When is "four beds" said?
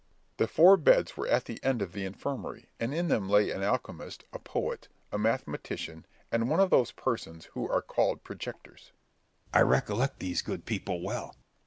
0.51-1.15